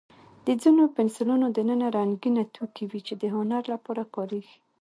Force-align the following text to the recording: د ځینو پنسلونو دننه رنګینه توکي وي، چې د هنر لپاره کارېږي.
د 0.45 0.47
ځینو 0.61 0.83
پنسلونو 0.95 1.45
دننه 1.57 1.87
رنګینه 1.97 2.43
توکي 2.55 2.85
وي، 2.89 3.01
چې 3.07 3.13
د 3.21 3.23
هنر 3.35 3.63
لپاره 3.73 4.03
کارېږي. 4.15 4.57